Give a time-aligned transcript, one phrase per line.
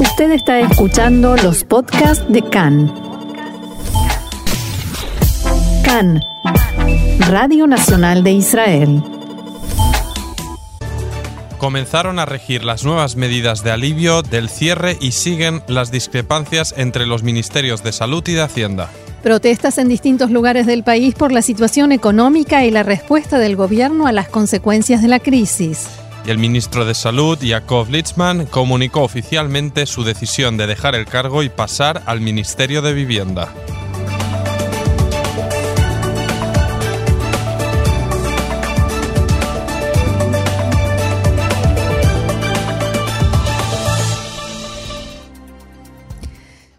[0.00, 2.92] Usted está escuchando los podcasts de CAN.
[5.84, 6.22] CAN,
[7.28, 9.02] Radio Nacional de Israel.
[11.58, 17.04] Comenzaron a regir las nuevas medidas de alivio del cierre y siguen las discrepancias entre
[17.04, 18.90] los ministerios de Salud y de Hacienda.
[19.24, 24.06] Protestas en distintos lugares del país por la situación económica y la respuesta del gobierno
[24.06, 25.88] a las consecuencias de la crisis.
[26.28, 31.48] El ministro de Salud, Yakov Litzman, comunicó oficialmente su decisión de dejar el cargo y
[31.48, 33.50] pasar al Ministerio de Vivienda.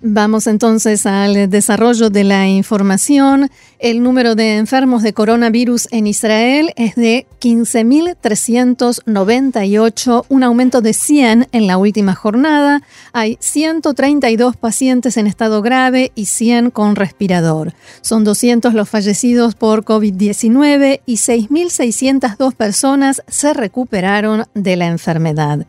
[0.02, 3.50] Vamos entonces al desarrollo de la información.
[3.80, 11.48] El número de enfermos de coronavirus en Israel es de 15.398, un aumento de 100
[11.54, 12.82] en la última jornada.
[13.14, 17.74] Hay 132 pacientes en estado grave y 100 con respirador.
[18.02, 25.66] Son 200 los fallecidos por COVID-19 y 6.602 personas se recuperaron de la enfermedad.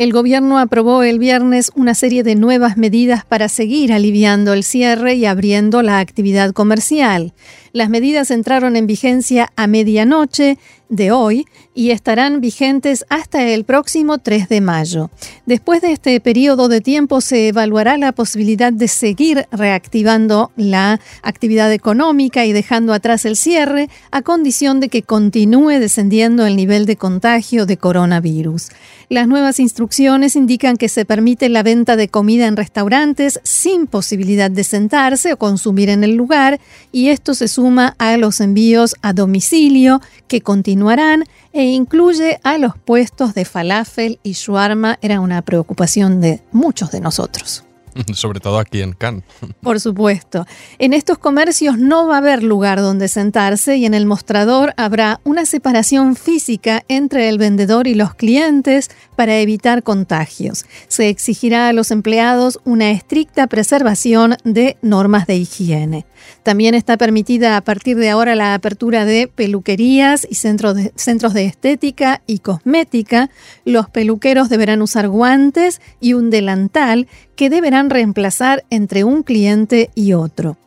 [0.00, 5.12] El gobierno aprobó el viernes una serie de nuevas medidas para seguir aliviando el cierre
[5.12, 7.34] y abriendo la actividad comercial.
[7.74, 10.56] Las medidas entraron en vigencia a medianoche
[10.90, 15.10] de hoy y estarán vigentes hasta el próximo 3 de mayo.
[15.46, 21.72] Después de este periodo de tiempo se evaluará la posibilidad de seguir reactivando la actividad
[21.72, 26.96] económica y dejando atrás el cierre a condición de que continúe descendiendo el nivel de
[26.96, 28.68] contagio de coronavirus.
[29.08, 34.50] Las nuevas instrucciones indican que se permite la venta de comida en restaurantes sin posibilidad
[34.50, 36.60] de sentarse o consumir en el lugar
[36.92, 40.40] y esto se suma a los envíos a domicilio que
[40.80, 44.98] continuarán e incluye a los puestos de falafel y shawarma.
[45.02, 47.64] Era una preocupación de muchos de nosotros.
[48.14, 49.24] Sobre todo aquí en Cannes.
[49.62, 50.46] Por supuesto.
[50.78, 55.20] En estos comercios no va a haber lugar donde sentarse y en el mostrador habrá
[55.24, 60.64] una separación física entre el vendedor y los clientes para evitar contagios.
[60.88, 66.06] Se exigirá a los empleados una estricta preservación de normas de higiene.
[66.42, 71.34] También está permitida a partir de ahora la apertura de peluquerías y centros de, centros
[71.34, 73.30] de estética y cosmética.
[73.64, 77.08] Los peluqueros deberán usar guantes y un delantal
[77.40, 80.58] que deberán reemplazar entre un cliente y otro.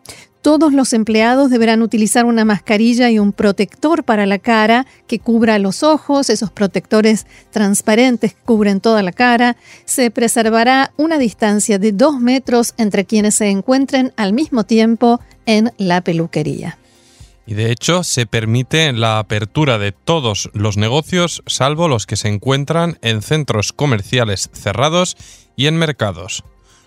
[0.41, 5.59] Todos los empleados deberán utilizar una mascarilla y un protector para la cara que cubra
[5.59, 9.56] los ojos, esos protectores transparentes cubren toda la cara.
[9.85, 15.72] Se preservará una distancia de dos metros entre quienes se encuentren al mismo tiempo en
[15.78, 16.79] la peluquería.
[17.45, 22.29] Y de hecho se permite la apertura de todos los negocios salvo los que se
[22.29, 25.17] encuentran en centros comerciales cerrados
[25.56, 26.44] y en mercados.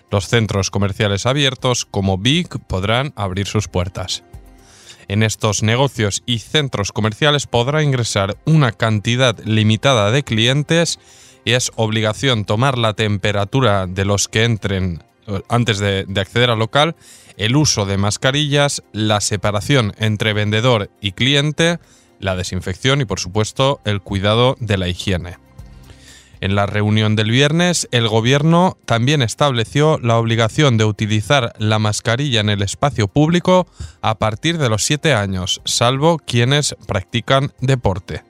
[0.09, 4.23] Los centros comerciales abiertos como Big podrán abrir sus puertas.
[5.09, 10.99] En estos negocios y centros comerciales podrá ingresar una cantidad limitada de clientes
[11.45, 16.59] y es obligación tomar la temperatura de los que entren eh, antes de, acceder al
[16.59, 16.95] local,
[17.37, 21.79] el uso de mascarillas, la separación entre vendedor y cliente,
[22.19, 25.37] la desinfección y por supuesto el cuidado de la higiene.
[26.39, 32.41] En la reunión del viernes, el gobierno también estableció la obligación de utilizar la mascarilla
[32.41, 33.67] en el espacio público
[34.01, 38.23] a partir de los 7 años, salvo quienes practican deporte.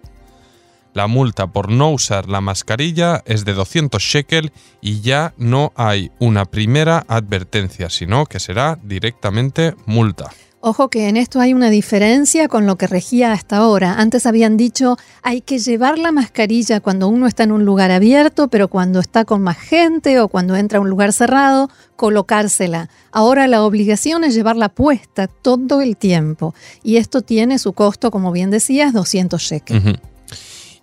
[0.93, 4.51] La multa por no usar la mascarilla es de 200 shekel
[4.81, 10.31] y ya no hay una primera advertencia, sino que será directamente multa.
[10.59, 13.93] Ojo que en esto hay una diferencia con lo que regía hasta ahora.
[13.99, 18.47] Antes habían dicho hay que llevar la mascarilla cuando uno está en un lugar abierto,
[18.47, 22.89] pero cuando está con más gente o cuando entra a un lugar cerrado, colocársela.
[23.11, 26.55] Ahora la obligación es llevarla puesta todo el tiempo.
[26.83, 29.99] Y esto tiene su costo, como bien decías, 200 shekels.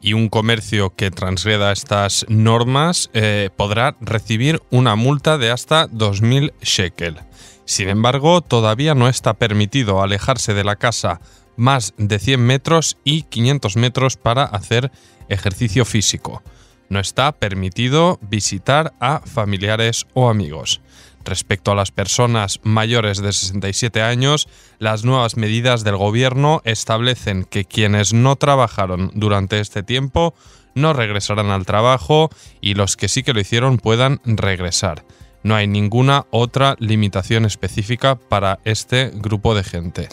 [0.01, 6.53] y un comercio que transgreda estas normas eh, podrá recibir una multa de hasta 2.000
[6.61, 7.19] shekel.
[7.65, 11.21] Sin embargo, todavía no está permitido alejarse de la casa
[11.57, 14.91] más de 100 metros y 500 metros para hacer
[15.29, 16.43] ejercicio físico.
[16.89, 20.81] No está permitido visitar a familiares o amigos.
[21.25, 24.47] Respecto a las personas mayores de 67 años,
[24.79, 30.35] las nuevas medidas del gobierno establecen que quienes no trabajaron durante este tiempo
[30.75, 32.29] no regresarán al trabajo
[32.61, 35.05] y los que sí que lo hicieron puedan regresar.
[35.45, 40.09] No hay ninguna otra limitación específica para este grupo de gente.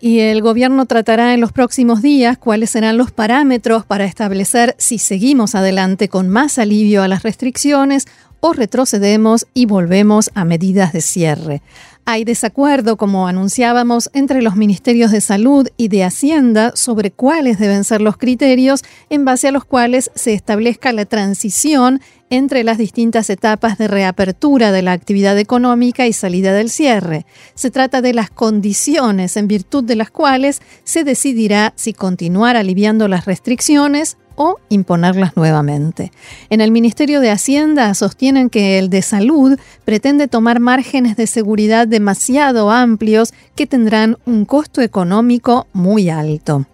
[0.00, 4.98] Y el gobierno tratará en los próximos días cuáles serán los parámetros para establecer si
[4.98, 8.06] seguimos adelante con más alivio a las restricciones
[8.40, 11.62] o retrocedemos y volvemos a medidas de cierre.
[12.06, 17.82] Hay desacuerdo, como anunciábamos, entre los ministerios de Salud y de Hacienda sobre cuáles deben
[17.82, 23.30] ser los criterios en base a los cuales se establezca la transición entre las distintas
[23.30, 27.24] etapas de reapertura de la actividad económica y salida del cierre.
[27.54, 33.08] Se trata de las condiciones en virtud de las cuales se decidirá si continuar aliviando
[33.08, 36.12] las restricciones o imponerlas nuevamente.
[36.50, 41.86] En el Ministerio de Hacienda sostienen que el de Salud pretende tomar márgenes de seguridad
[41.86, 46.66] demasiado amplios que tendrán un costo económico muy alto.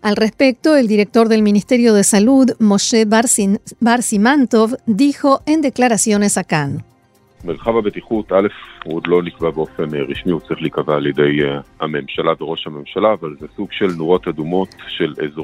[0.00, 3.04] Al respecto, el director del Ministerio de Salud, Moshe
[3.80, 6.87] Barsimantov, dijo en declaraciones a Cannes.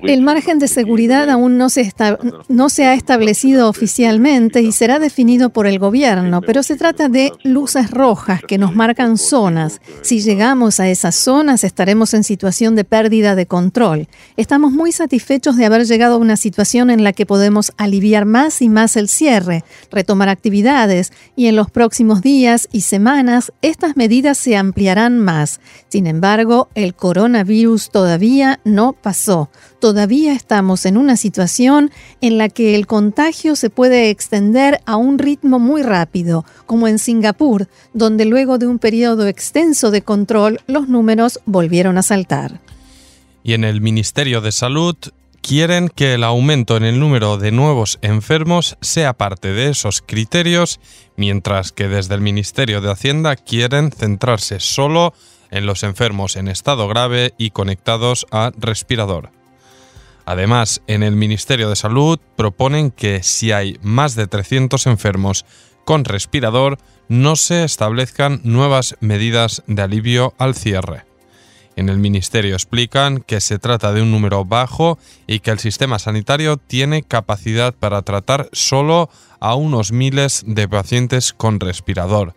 [0.02, 1.92] El margen de seguridad aún no se,
[2.48, 7.32] no se ha establecido oficialmente y será definido por el gobierno, pero se trata de
[7.44, 9.80] luces rojas que nos marcan zonas.
[10.02, 14.08] Si llegamos a esas zonas estaremos en situación de pérdida de control.
[14.36, 18.62] Estamos muy satisfechos de haber llegado a una situación en la que podemos aliviar más
[18.62, 19.62] y más el cierre,
[19.92, 21.83] retomar actividades y en los próximos
[22.22, 25.60] días y semanas estas medidas se ampliarán más.
[25.88, 29.50] Sin embargo, el coronavirus todavía no pasó.
[29.80, 31.90] Todavía estamos en una situación
[32.20, 36.98] en la que el contagio se puede extender a un ritmo muy rápido, como en
[36.98, 42.60] Singapur, donde luego de un periodo extenso de control los números volvieron a saltar.
[43.42, 44.96] Y en el Ministerio de Salud
[45.46, 50.80] quieren que el aumento en el número de nuevos enfermos sea parte de esos criterios,
[51.16, 55.12] mientras que desde el Ministerio de Hacienda quieren centrarse solo
[55.50, 59.32] en los enfermos en estado grave y conectados a respirador.
[60.24, 65.44] Además, en el Ministerio de Salud proponen que si hay más de 300 enfermos
[65.84, 71.04] con respirador, no se establezcan nuevas medidas de alivio al cierre.
[71.76, 75.98] En el Ministerio explican que se trata de un número bajo y que el sistema
[75.98, 79.10] sanitario tiene capacidad para tratar solo
[79.40, 82.34] a unos miles de pacientes con respirador.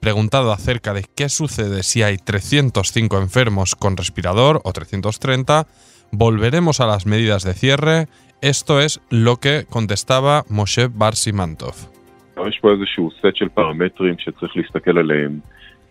[0.00, 5.66] Preguntado acerca de qué sucede si hay 305 enfermos con respirador o 330,
[6.12, 8.08] volveremos a las medidas de cierre.
[8.40, 11.74] Esto es lo que contestaba Moshe Barsimantov.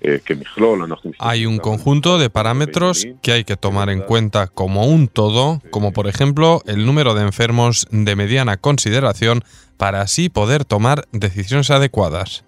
[0.02, 0.22] Eh,
[1.20, 5.92] hay un conjunto de parámetros que hay que tomar en cuenta como un todo, como
[5.92, 9.44] por ejemplo el número de enfermos de mediana consideración,
[9.78, 12.46] para así poder tomar decisiones adecuadas.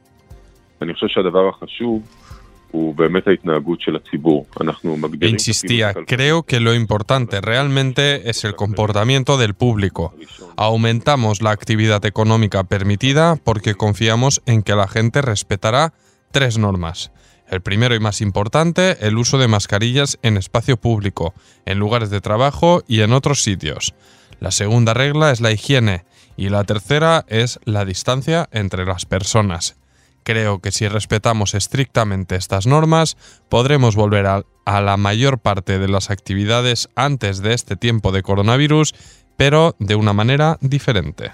[5.27, 10.13] Insistía, creo que lo importante realmente es el comportamiento del público.
[10.55, 15.93] Aumentamos la actividad económica permitida porque confiamos en que la gente respetará
[16.31, 17.11] tres normas.
[17.49, 21.33] El primero y más importante, el uso de mascarillas en espacio público,
[21.65, 23.95] en lugares de trabajo y en otros sitios.
[24.39, 26.05] La segunda regla es la higiene
[26.37, 29.75] y la tercera es la distancia entre las personas.
[30.23, 33.17] Creo que si respetamos estrictamente estas normas,
[33.49, 38.93] podremos volver a, la mayor parte de las actividades antes de este tiempo de coronavirus,
[39.35, 41.31] pero de una manera diferente.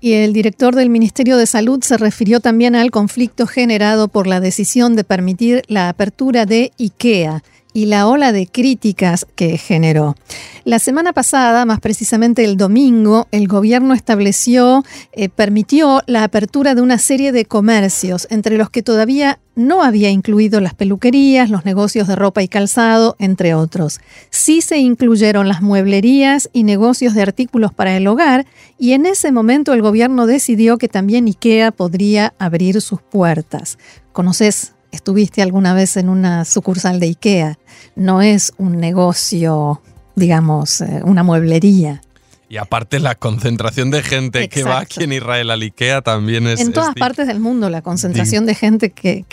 [0.00, 4.40] Y el director del Ministerio de Salud se refirió también al conflicto generado por la
[4.40, 7.42] decisión de permitir la apertura de IKEA
[7.72, 10.16] y la ola de críticas que generó.
[10.64, 16.82] La semana pasada, más precisamente el domingo, el gobierno estableció, eh, permitió la apertura de
[16.82, 22.08] una serie de comercios, entre los que todavía no había incluido las peluquerías, los negocios
[22.08, 24.00] de ropa y calzado, entre otros.
[24.30, 28.46] Sí se incluyeron las mueblerías y negocios de artículos para el hogar,
[28.78, 33.78] y en ese momento el gobierno decidió que también IKEA podría abrir sus puertas.
[34.12, 37.58] ¿Conoces estuviste alguna vez en una sucursal de IKEA.
[37.96, 39.82] No es un negocio,
[40.16, 42.02] digamos, eh, una mueblería.
[42.50, 46.58] Y aparte la concentración de gente que va aquí en Israel al IKEA también es...
[46.58, 49.24] En todas partes del mundo la concentración de gente que,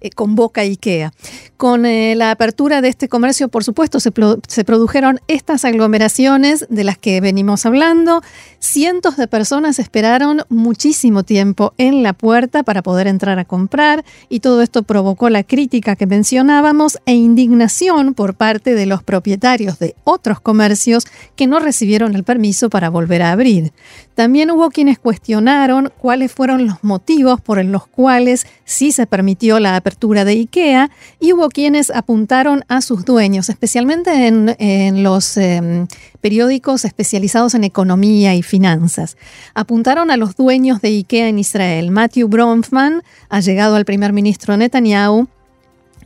[0.00, 1.12] eh, convoca IKEA.
[1.56, 4.10] Con eh, la apertura de este comercio, por supuesto, se,
[4.48, 8.20] se, produjeron estas aglomeraciones de las que venimos hablando.
[8.58, 14.40] Cientos de personas esperaron muchísimo tiempo en la puerta para poder entrar a comprar y
[14.40, 19.94] todo esto provocó la crítica que mencionábamos e indignación por parte de los propietarios de
[20.02, 23.70] otros comercios que no recibieron el permiso permiso para volver a abrir.
[24.14, 29.76] También hubo quienes cuestionaron cuáles fueron los motivos por los cuales sí se permitió la
[29.76, 35.86] apertura de IKEA y hubo quienes apuntaron a sus dueños, especialmente en, los em,
[36.22, 39.18] periódicos especializados en economía y finanzas.
[39.54, 41.90] Apuntaron a los dueños de IKEA en Israel.
[41.90, 45.28] Matthew Bronfman ha llegado al primer ministro Netanyahu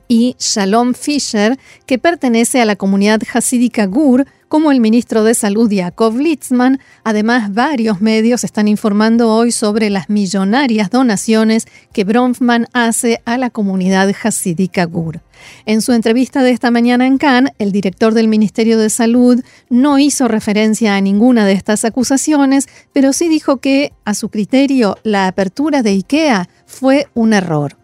[0.08, 5.68] y Shalom Fisher, que pertenece a la comunidad hasídica Gur, como el ministro de Salud
[5.68, 6.78] Yaakov Litzman.
[7.02, 13.50] Además, varios medios están informando hoy sobre las millonarias donaciones que Bronfman hace a la
[13.50, 15.22] comunidad hasídica Gur.
[15.66, 19.98] En su entrevista de esta mañana en Cannes, el director del Ministerio de Salud no
[19.98, 25.26] hizo referencia a ninguna de estas acusaciones, pero sí dijo que, a su criterio, la
[25.26, 27.83] apertura de IKEA fue un error.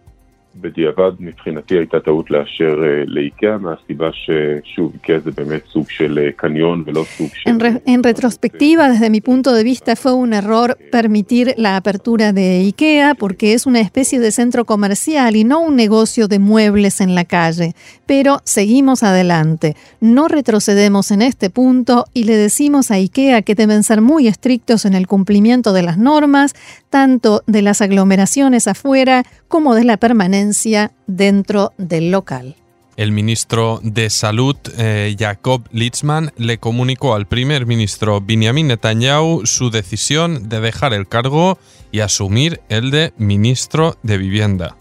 [0.61, 2.75] בדיעבד מבחינתי הייתה טעות לאשר
[3.05, 7.49] לאיקאה מהסיבה ששוב איקאה זה באמת סוג של קניון ולא סוג של...
[7.87, 13.15] En retrospectiva, desde mi punto de vista, fue un error permitir la apertura de IKEA
[13.15, 17.25] porque es una especie de centro comercial y no un negocio de muebles en la
[17.25, 17.73] calle.
[18.05, 19.75] Pero seguimos adelante.
[19.99, 24.85] No retrocedemos en este punto y le decimos a IKEA que deben ser muy estrictos
[24.85, 26.53] en el cumplimiento de las normas,
[26.90, 32.56] tanto de las aglomeraciones afuera como de la permanencia dentro del local.
[32.96, 39.70] El ministro de Salud, eh, Jacob Litzman, le comunicó al primer ministro Benjamin Netanyahu su
[39.70, 41.58] decisión de dejar el cargo
[41.92, 44.76] y asumir el de ministro de Vivienda.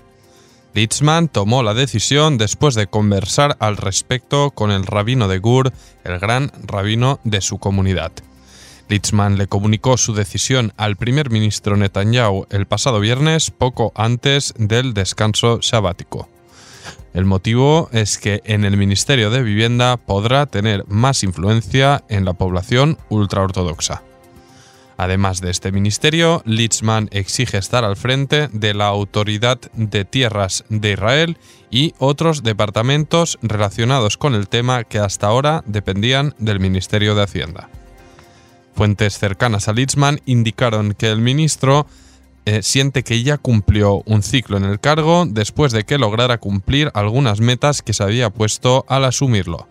[0.74, 5.72] Litzman tomó la decisión después de conversar al respecto con el rabino de Gur,
[6.04, 8.12] el gran rabino de su comunidad.
[8.89, 14.96] Litzman le comunicó su decisión al primer ministro Netanyahu el pasado viernes, poco antes del
[14.96, 16.27] descanso sabático.
[17.13, 22.34] El motivo es que en el Ministerio de Vivienda podrá tener más influencia en la
[22.34, 24.01] población ultraortodoxa.
[24.98, 30.91] Además de este ministerio, Litzman exige estar al frente de la Autoridad de Tierras de
[30.91, 31.38] Israel
[31.72, 37.69] y otros departamentos relacionados con el tema que hasta ahora dependían del Ministerio de Hacienda.
[38.79, 41.86] Fuentes cercanas a Litzman indicaron que el ministro
[42.45, 46.89] eh, siente que ya cumplió un ciclo en el cargo después de que lograra cumplir
[46.93, 49.67] algunas metas que se había puesto al asumirlo.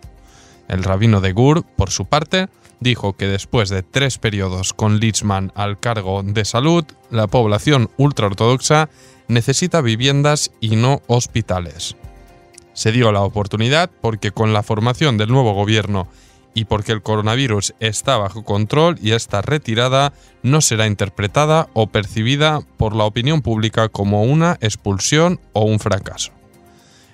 [0.67, 2.49] El rabino de Gur, por su parte,
[2.81, 8.91] dijo que después de tres periodos con Litzman al cargo de salud, la población ultraortodoxa
[9.27, 11.95] necesita viviendas y no hospitales.
[12.73, 16.07] Se dio la oportunidad porque con la formación del nuevo gobierno
[16.53, 20.13] y porque el coronavirus está bajo control y esta retirada
[20.43, 26.31] no será interpretada o percibida por la opinión pública como una expulsión o un fracaso.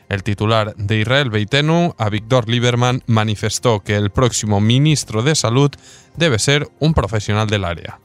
[0.07, 5.71] El titular de Israel Beitenu, Avigdor Lieberman, manifestó que el próximo ministro de Salud
[6.15, 7.99] debe ser un profesional del área.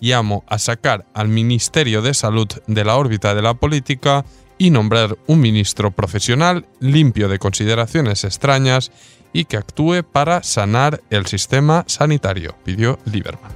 [0.00, 4.24] Llamo a sacar al Ministerio de Salud de la órbita de la política
[4.58, 8.92] y nombrar un ministro profesional limpio de consideraciones extrañas
[9.32, 13.52] y que actúe para sanar el sistema sanitario, pidió Lieberman.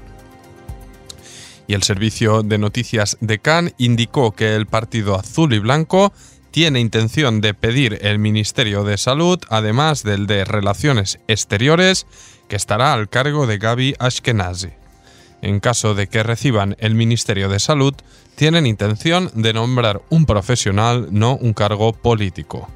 [1.66, 6.12] Y el servicio de noticias de Cannes indicó que el partido azul y blanco
[6.50, 12.06] tiene intención de pedir el Ministerio de Salud, además del de Relaciones Exteriores,
[12.48, 14.68] que estará al cargo de Gaby Ashkenazi.
[15.42, 17.94] En caso de que reciban el Ministerio de Salud,
[18.36, 22.68] tienen intención de nombrar un profesional, no un cargo político.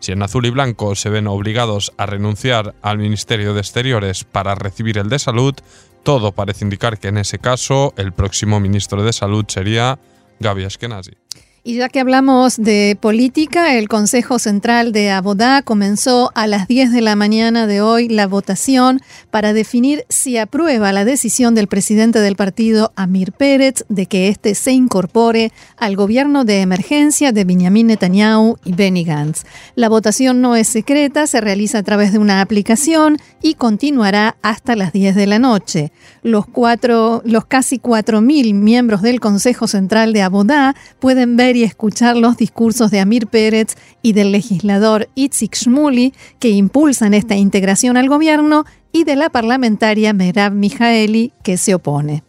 [0.00, 4.54] Si en azul y blanco se ven obligados a renunciar al Ministerio de Exteriores para
[4.54, 5.54] recibir el de Salud,
[6.02, 9.98] todo parece indicar que en ese caso el próximo ministro de Salud sería
[10.38, 11.25] Gaby Ashkenazi.
[11.68, 16.92] Y ya que hablamos de política, el Consejo Central de Abodá comenzó a las 10
[16.92, 19.00] de la mañana de hoy la votación
[19.32, 24.54] para definir si aprueba la decisión del presidente del partido, Amir Pérez, de que éste
[24.54, 29.42] se incorpore al gobierno de emergencia de Benjamin Netanyahu y Benny Gantz.
[29.74, 34.76] La votación no es secreta, se realiza a través de una aplicación y continuará hasta
[34.76, 35.90] las 10 de la noche.
[36.22, 42.16] Los, cuatro, los casi 4.000 miembros del Consejo Central de Abodá pueden ver y escuchar
[42.16, 48.08] los discursos de Amir Pérez y del legislador Itzik Shmuli que impulsan esta integración al
[48.08, 52.25] gobierno y de la parlamentaria Merab Mijaeli que se opone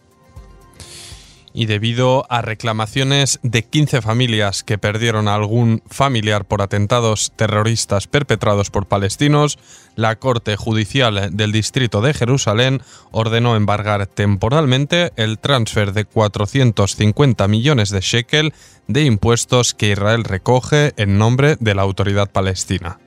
[1.58, 8.06] y debido a reclamaciones de 15 familias que perdieron a algún familiar por atentados terroristas
[8.06, 9.58] perpetrados por palestinos,
[9.96, 17.90] la Corte Judicial del Distrito de Jerusalén ordenó embargar temporalmente el transfer de 450 millones
[17.90, 18.54] de shekel
[18.88, 23.00] de impuestos que Israel recoge en nombre de la autoridad palestina.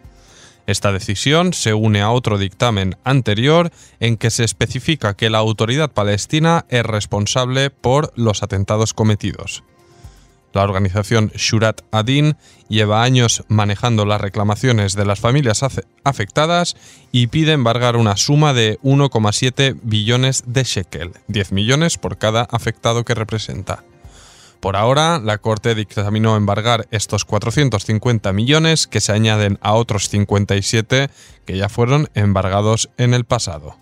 [0.71, 5.91] Esta decisión se une a otro dictamen anterior en que se especifica que la autoridad
[5.91, 9.65] palestina es responsable por los atentados cometidos.
[10.53, 12.37] La organización Shurat Adin
[12.69, 15.65] lleva años manejando las reclamaciones de las familias
[16.05, 16.77] afectadas
[17.11, 23.05] y pide embargar una suma de 1,7 billones de shekel, 10 millones por cada afectado
[23.05, 23.83] que representa.
[24.61, 31.09] Por ahora, la Corte dictaminó embargar estos 450 millones que se añaden a otros 57
[31.47, 33.77] que ya fueron embargados en el pasado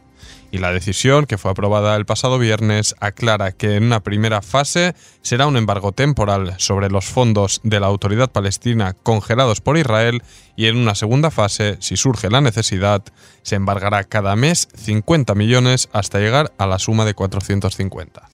[0.51, 4.95] y la decisión, que fue aprobada el pasado viernes, aclara que en una primera fase
[5.23, 10.23] será un embargo temporal sobre los fondos de la autoridad palestina congelados por Israel
[10.57, 13.03] y en una segunda fase, si surge la necesidad,
[13.43, 18.31] se embargará cada mes 50 millones hasta llegar a la suma de 450.